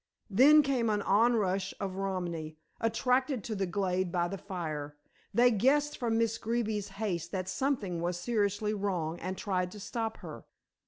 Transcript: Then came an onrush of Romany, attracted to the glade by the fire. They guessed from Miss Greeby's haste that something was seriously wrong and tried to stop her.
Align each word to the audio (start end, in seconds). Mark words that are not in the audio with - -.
Then 0.31 0.63
came 0.63 0.89
an 0.89 1.03
onrush 1.03 1.75
of 1.79 1.95
Romany, 1.97 2.57
attracted 2.79 3.43
to 3.43 3.53
the 3.53 3.67
glade 3.67 4.11
by 4.11 4.27
the 4.29 4.37
fire. 4.39 4.97
They 5.31 5.51
guessed 5.51 5.95
from 5.99 6.17
Miss 6.17 6.39
Greeby's 6.39 6.87
haste 6.87 7.31
that 7.33 7.47
something 7.47 8.01
was 8.01 8.19
seriously 8.19 8.73
wrong 8.73 9.19
and 9.19 9.37
tried 9.37 9.69
to 9.73 9.79
stop 9.79 10.17
her. 10.25 10.45